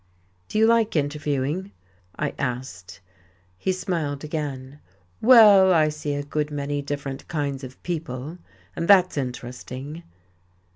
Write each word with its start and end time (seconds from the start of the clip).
"Do 0.47 0.57
you 0.57 0.65
like 0.65 0.95
interviewing?" 0.95 1.73
I 2.17 2.33
asked. 2.39 3.01
He 3.59 3.71
smiled 3.71 4.23
again. 4.23 4.79
"Well, 5.21 5.71
I 5.71 5.89
see 5.89 6.15
a 6.15 6.23
good 6.23 6.49
many 6.49 6.81
different 6.81 7.27
kinds 7.27 7.63
of 7.63 7.83
people, 7.83 8.39
and 8.75 8.87
that's 8.87 9.15
interesting." 9.15 10.01